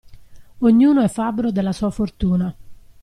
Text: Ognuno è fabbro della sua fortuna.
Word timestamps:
Ognuno 0.61 1.03
è 1.03 1.07
fabbro 1.07 1.51
della 1.51 1.71
sua 1.73 1.91
fortuna. 1.91 2.55